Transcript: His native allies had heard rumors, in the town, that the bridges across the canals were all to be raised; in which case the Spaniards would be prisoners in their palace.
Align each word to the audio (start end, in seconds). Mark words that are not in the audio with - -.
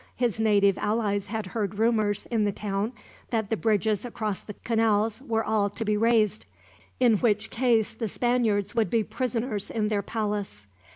His 0.15 0.39
native 0.39 0.79
allies 0.79 1.27
had 1.27 1.45
heard 1.45 1.77
rumors, 1.77 2.25
in 2.31 2.43
the 2.43 2.51
town, 2.51 2.91
that 3.29 3.51
the 3.51 3.55
bridges 3.55 4.03
across 4.03 4.41
the 4.41 4.55
canals 4.63 5.21
were 5.21 5.43
all 5.43 5.69
to 5.69 5.85
be 5.85 5.95
raised; 5.95 6.47
in 6.99 7.17
which 7.17 7.51
case 7.51 7.93
the 7.93 8.07
Spaniards 8.07 8.73
would 8.73 8.89
be 8.89 9.03
prisoners 9.03 9.69
in 9.69 9.89
their 9.89 10.01
palace. 10.01 10.65